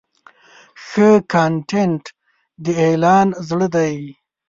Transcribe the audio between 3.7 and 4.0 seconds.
دی.